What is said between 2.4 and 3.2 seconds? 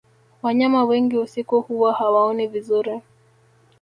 vizuri